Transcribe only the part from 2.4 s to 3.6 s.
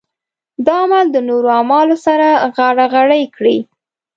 غاړه غړۍ کړي.